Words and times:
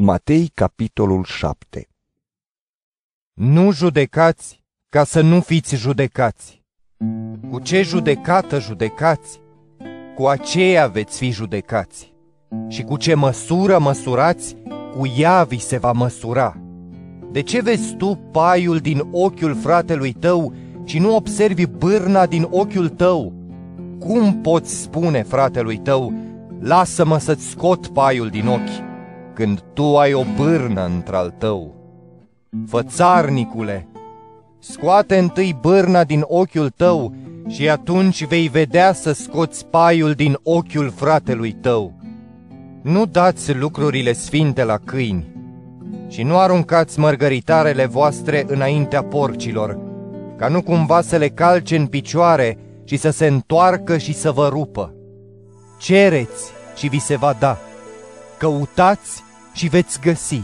Matei, 0.00 0.50
capitolul 0.54 1.24
7 1.24 1.88
Nu 3.34 3.72
judecați 3.72 4.62
ca 4.88 5.04
să 5.04 5.20
nu 5.20 5.40
fiți 5.40 5.76
judecați. 5.76 6.62
Cu 7.50 7.60
ce 7.60 7.82
judecată 7.82 8.58
judecați, 8.58 9.40
cu 10.16 10.26
aceea 10.26 10.86
veți 10.86 11.18
fi 11.18 11.30
judecați. 11.30 12.12
Și 12.68 12.82
cu 12.82 12.96
ce 12.96 13.14
măsură 13.14 13.78
măsurați, 13.78 14.56
cu 14.96 15.12
ea 15.16 15.44
vi 15.44 15.58
se 15.58 15.78
va 15.78 15.92
măsura. 15.92 16.56
De 17.32 17.42
ce 17.42 17.62
vezi 17.62 17.94
tu 17.94 18.20
paiul 18.32 18.78
din 18.78 19.02
ochiul 19.12 19.54
fratelui 19.54 20.12
tău 20.12 20.54
și 20.84 20.98
nu 20.98 21.14
observi 21.14 21.66
bârna 21.66 22.26
din 22.26 22.46
ochiul 22.50 22.88
tău? 22.88 23.32
Cum 23.98 24.40
poți 24.40 24.80
spune 24.80 25.22
fratelui 25.22 25.78
tău, 25.78 26.12
lasă-mă 26.60 27.18
să-ți 27.18 27.48
scot 27.48 27.86
paiul 27.86 28.28
din 28.28 28.46
ochi? 28.46 28.87
Când 29.38 29.62
tu 29.72 29.98
ai 29.98 30.12
o 30.12 30.22
bârnă 30.36 30.84
într-al 30.84 31.34
tău. 31.38 31.74
Fățarnicule, 32.66 33.88
scoate 34.58 35.18
întâi 35.18 35.58
bârna 35.60 36.04
din 36.04 36.24
ochiul 36.26 36.70
tău 36.70 37.14
și 37.48 37.68
atunci 37.68 38.24
vei 38.24 38.48
vedea 38.48 38.92
să 38.92 39.12
scoți 39.12 39.66
paiul 39.66 40.12
din 40.12 40.38
ochiul 40.42 40.90
fratelui 40.90 41.52
tău. 41.52 41.92
Nu 42.82 43.06
dați 43.06 43.54
lucrurile 43.54 44.12
sfinte 44.12 44.64
la 44.64 44.78
câini 44.84 45.26
și 46.08 46.22
nu 46.22 46.38
aruncați 46.38 46.98
mărgăritarele 46.98 47.86
voastre 47.86 48.44
înaintea 48.48 49.02
porcilor, 49.02 49.78
ca 50.36 50.48
nu 50.48 50.62
cumva 50.62 51.00
să 51.00 51.16
le 51.16 51.28
calce 51.28 51.76
în 51.76 51.86
picioare 51.86 52.58
și 52.84 52.96
să 52.96 53.10
se 53.10 53.26
întoarcă 53.26 53.98
și 53.98 54.14
să 54.14 54.30
vă 54.30 54.48
rupă. 54.48 54.94
Cereți 55.78 56.50
și 56.76 56.88
vi 56.88 56.98
se 56.98 57.16
va 57.16 57.36
da. 57.38 57.58
Căutați 58.38 59.26
și 59.58 59.68
veți 59.68 60.00
găsi. 60.00 60.42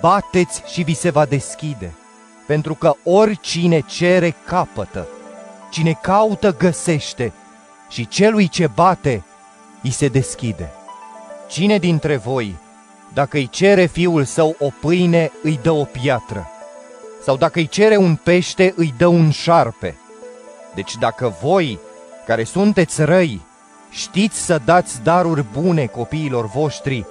Bateți 0.00 0.62
și 0.66 0.82
vi 0.82 0.94
se 0.94 1.10
va 1.10 1.24
deschide, 1.24 1.94
pentru 2.46 2.74
că 2.74 2.94
oricine 3.04 3.80
cere 3.80 4.34
capătă, 4.46 5.08
cine 5.70 5.98
caută 6.02 6.56
găsește 6.56 7.32
și 7.88 8.08
celui 8.08 8.48
ce 8.48 8.66
bate 8.66 9.22
îi 9.82 9.90
se 9.90 10.08
deschide. 10.08 10.70
Cine 11.48 11.78
dintre 11.78 12.16
voi, 12.16 12.56
dacă 13.12 13.36
îi 13.36 13.48
cere 13.48 13.86
fiul 13.86 14.24
său 14.24 14.56
o 14.58 14.68
pâine, 14.80 15.30
îi 15.42 15.58
dă 15.62 15.70
o 15.70 15.84
piatră? 15.84 16.50
Sau 17.22 17.36
dacă 17.36 17.58
îi 17.58 17.66
cere 17.66 17.96
un 17.96 18.16
pește, 18.16 18.74
îi 18.76 18.94
dă 18.96 19.06
un 19.06 19.30
șarpe? 19.30 19.96
Deci 20.74 20.96
dacă 20.96 21.34
voi, 21.42 21.78
care 22.26 22.44
sunteți 22.44 23.02
răi, 23.02 23.40
știți 23.90 24.44
să 24.44 24.60
dați 24.64 25.02
daruri 25.02 25.44
bune 25.52 25.86
copiilor 25.86 26.46
voștri, 26.46 27.06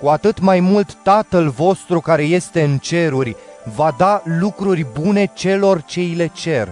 cu 0.00 0.08
atât 0.08 0.38
mai 0.38 0.60
mult 0.60 0.96
Tatăl 1.02 1.48
vostru 1.48 2.00
care 2.00 2.22
este 2.22 2.62
în 2.62 2.78
ceruri 2.78 3.36
va 3.74 3.94
da 3.98 4.22
lucruri 4.24 4.86
bune 5.00 5.30
celor 5.34 5.82
ce 5.82 6.00
îi 6.00 6.14
le 6.14 6.26
cer. 6.26 6.68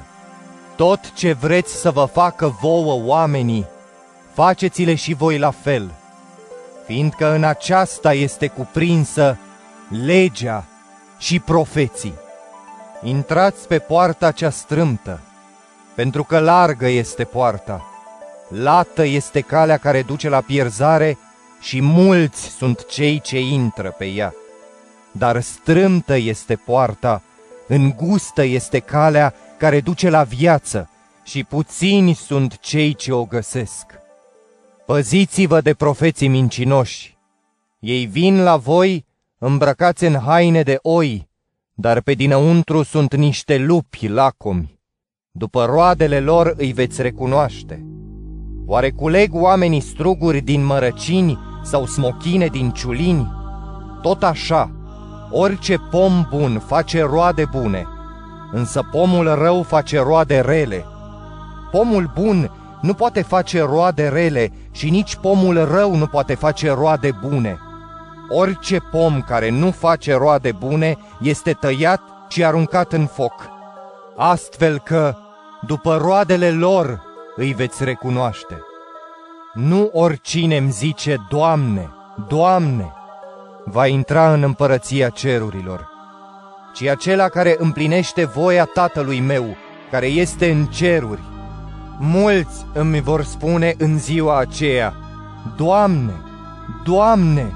Tot 0.77 1.13
ce 1.13 1.33
vreți 1.33 1.75
să 1.75 1.91
vă 1.91 2.05
facă 2.13 2.57
vouă 2.61 3.03
oamenii, 3.05 3.67
faceți-le 4.33 4.95
și 4.95 5.15
voi 5.15 5.39
la 5.39 5.51
fel, 5.51 5.91
fiindcă 6.87 7.35
în 7.35 7.45
aceasta 7.45 8.13
este 8.13 8.47
cuprinsă 8.47 9.37
legea 10.05 10.65
și 11.19 11.41
profeții. 11.41 12.15
Intrați 13.03 13.67
pe 13.67 13.79
poarta 13.79 14.31
cea 14.31 14.51
strâmtă, 14.51 15.21
pentru 15.95 16.25
că 16.25 16.39
largă 16.39 16.89
este 16.89 17.25
poarta, 17.25 17.85
lată 18.49 19.05
este 19.05 19.41
calea 19.41 19.77
care 19.77 20.03
duce 20.03 20.29
la 20.29 20.41
pierzare 20.41 21.19
și 21.61 21.83
mulți 21.83 22.49
sunt 22.49 22.87
cei 22.87 23.21
ce 23.21 23.41
intră 23.41 23.95
pe 23.99 24.05
ea. 24.05 24.35
Dar 25.13 25.41
strâmtă 25.41 26.17
este 26.17 26.55
poarta, 26.55 27.23
îngustă 27.67 28.43
este 28.43 28.79
calea 28.79 29.35
care 29.59 29.81
duce 29.81 30.11
la 30.11 30.23
viață 30.23 30.91
și 31.25 31.45
puțini 31.45 32.15
sunt 32.15 32.59
cei 32.59 32.95
ce 32.95 33.13
o 33.13 33.25
găsesc. 33.25 33.87
Păziți-vă 34.87 35.61
de 35.61 35.75
profeții 35.75 36.29
mincinoși. 36.29 37.17
Ei 37.79 38.07
vin 38.07 38.43
la 38.43 38.57
voi 38.57 39.07
îmbrăcați 39.39 40.05
în 40.05 40.15
haine 40.15 40.63
de 40.63 40.79
oi, 40.83 41.29
dar 41.75 42.01
pe 42.01 42.13
dinăuntru 42.13 42.83
sunt 42.83 43.15
niște 43.15 43.59
lupi 43.59 44.09
lacomi. 44.09 44.81
După 45.31 45.65
roadele 45.65 46.21
lor 46.21 46.55
îi 46.57 46.73
veți 46.73 47.03
recunoaște. 47.03 47.87
Oare 48.67 48.91
culeg 48.91 49.35
oamenii 49.35 49.81
struguri 49.81 50.41
din 50.41 50.65
mărăcini 50.65 51.39
sau 51.71 51.87
smochine 51.87 52.47
din 52.47 52.71
ciulini, 52.71 53.33
tot 54.03 54.23
așa, 54.23 54.71
orice 55.31 55.77
pom 55.91 56.27
bun 56.31 56.63
face 56.67 57.03
roade 57.03 57.45
bune, 57.51 57.87
însă 58.53 58.89
pomul 58.91 59.35
rău 59.35 59.63
face 59.63 60.01
roade 60.01 60.41
rele. 60.41 60.85
Pomul 61.71 62.11
bun 62.15 62.51
nu 62.81 62.95
poate 62.95 63.23
face 63.23 63.63
roade 63.63 64.09
rele 64.09 64.53
și 64.71 64.91
nici 64.91 65.17
pomul 65.17 65.65
rău 65.65 65.97
nu 65.97 66.07
poate 66.07 66.35
face 66.35 66.73
roade 66.73 67.19
bune. 67.29 67.59
Orice 68.29 68.79
pom 68.91 69.21
care 69.21 69.51
nu 69.51 69.71
face 69.71 70.15
roade 70.15 70.53
bune 70.53 70.97
este 71.21 71.53
tăiat 71.53 72.01
și 72.29 72.45
aruncat 72.45 72.93
în 72.93 73.07
foc. 73.07 73.35
Astfel 74.17 74.79
că, 74.79 75.15
după 75.67 75.97
roadele 75.97 76.51
lor, 76.51 77.03
îi 77.37 77.53
veți 77.53 77.85
recunoaște. 77.85 78.63
Nu 79.55 79.91
oricine 79.93 80.57
îmi 80.57 80.71
zice, 80.71 81.27
Doamne, 81.29 81.91
Doamne, 82.29 82.93
va 83.65 83.87
intra 83.87 84.33
în 84.33 84.43
împărăția 84.43 85.09
cerurilor, 85.09 85.89
ci 86.75 86.83
acela 86.83 87.29
care 87.29 87.57
împlinește 87.59 88.25
voia 88.25 88.65
Tatălui 88.65 89.21
meu, 89.21 89.57
care 89.91 90.07
este 90.07 90.51
în 90.51 90.67
ceruri. 90.67 91.21
Mulți 91.99 92.67
îmi 92.73 93.01
vor 93.01 93.23
spune 93.23 93.75
în 93.79 93.99
ziua 93.99 94.39
aceea, 94.39 94.95
Doamne, 95.57 96.13
Doamne, 96.85 97.53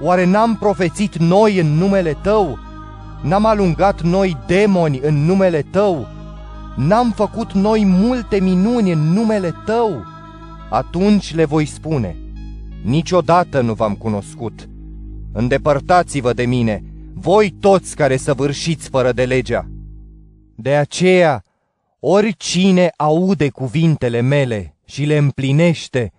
oare 0.00 0.24
n-am 0.24 0.56
profețit 0.56 1.16
noi 1.16 1.58
în 1.58 1.66
numele 1.66 2.16
Tău? 2.22 2.58
N-am 3.22 3.46
alungat 3.46 4.00
noi 4.02 4.36
demoni 4.46 5.00
în 5.02 5.24
numele 5.24 5.62
Tău? 5.62 6.06
N-am 6.76 7.10
făcut 7.10 7.52
noi 7.52 7.84
multe 7.84 8.40
minuni 8.40 8.92
în 8.92 9.12
numele 9.12 9.54
Tău? 9.64 10.14
Atunci 10.70 11.34
le 11.34 11.44
voi 11.44 11.66
spune, 11.66 12.16
niciodată 12.82 13.60
nu 13.60 13.74
v-am 13.74 13.94
cunoscut. 13.94 14.68
Îndepărtați-vă 15.32 16.32
de 16.32 16.46
mine, 16.46 16.82
voi 17.14 17.50
toți 17.50 17.96
care 17.96 18.16
săvârșiți 18.16 18.88
fără 18.88 19.12
de 19.12 19.24
legea. 19.24 19.68
De 20.54 20.76
aceea, 20.76 21.42
oricine 22.00 22.92
aude 22.96 23.48
cuvintele 23.48 24.20
mele 24.20 24.76
și 24.84 25.04
le 25.04 25.16
împlinește, 25.16 26.12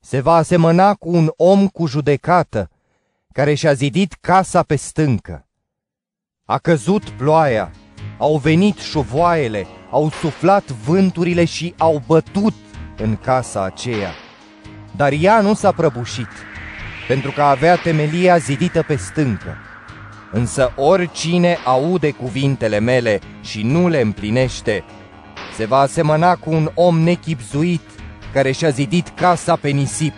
se 0.00 0.20
va 0.20 0.34
asemăna 0.34 0.94
cu 0.94 1.08
un 1.08 1.30
om 1.36 1.68
cu 1.68 1.86
judecată, 1.86 2.70
care 3.32 3.54
și-a 3.54 3.72
zidit 3.72 4.12
casa 4.20 4.62
pe 4.62 4.76
stâncă. 4.76 5.46
A 6.44 6.58
căzut 6.58 7.10
ploaia, 7.10 7.70
au 8.18 8.36
venit 8.36 8.76
șuvoaiele, 8.78 9.66
au 9.90 10.10
suflat 10.10 10.70
vânturile 10.70 11.44
și 11.44 11.74
au 11.78 12.02
bătut 12.06 12.54
în 13.02 13.16
casa 13.16 13.64
aceea. 13.64 14.14
Dar 14.96 15.12
ea 15.20 15.40
nu 15.40 15.54
s-a 15.54 15.72
prăbușit, 15.72 16.28
pentru 17.08 17.30
că 17.30 17.42
avea 17.42 17.76
temelia 17.76 18.36
zidită 18.36 18.82
pe 18.82 18.96
stâncă. 18.96 19.56
Însă 20.32 20.72
oricine 20.76 21.60
aude 21.64 22.10
cuvintele 22.10 22.78
mele 22.78 23.18
și 23.40 23.62
nu 23.62 23.88
le 23.88 24.00
împlinește, 24.00 24.84
se 25.56 25.64
va 25.64 25.78
asemăna 25.78 26.36
cu 26.36 26.50
un 26.50 26.70
om 26.74 27.00
nechipzuit 27.00 27.80
care 28.32 28.50
și-a 28.50 28.68
zidit 28.68 29.08
casa 29.08 29.56
pe 29.56 29.68
nisip. 29.68 30.14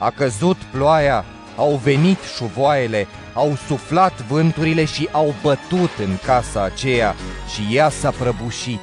A 0.00 0.10
căzut 0.10 0.56
ploaia, 0.56 1.24
au 1.56 1.80
venit 1.82 2.18
șuvoaiele, 2.36 3.06
au 3.34 3.56
suflat 3.66 4.20
vânturile 4.22 4.84
și 4.84 5.08
au 5.12 5.34
bătut 5.42 5.90
în 5.98 6.18
casa 6.24 6.62
aceea 6.64 7.14
și 7.54 7.76
ea 7.76 7.88
s-a 7.88 8.10
prăbușit. 8.10 8.80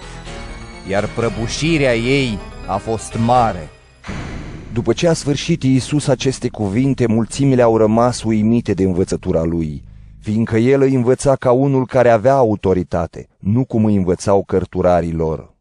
Iar 0.87 1.09
prăbușirea 1.15 1.95
ei 1.95 2.39
a 2.67 2.77
fost 2.77 3.17
mare. 3.25 3.69
După 4.73 4.93
ce 4.93 5.07
a 5.07 5.13
sfârșit 5.13 5.63
Iisus 5.63 6.07
aceste 6.07 6.49
cuvinte, 6.49 7.07
mulțimile 7.07 7.61
au 7.61 7.77
rămas 7.77 8.23
uimite 8.23 8.73
de 8.73 8.83
învățătura 8.83 9.43
lui, 9.43 9.83
fiindcă 10.19 10.57
el 10.57 10.81
îi 10.81 10.93
învăța 10.93 11.35
ca 11.35 11.51
unul 11.51 11.85
care 11.85 12.09
avea 12.09 12.33
autoritate, 12.33 13.27
nu 13.39 13.65
cum 13.65 13.85
îi 13.85 13.95
învățau 13.95 14.43
cărturarii 14.43 15.13
lor. 15.13 15.52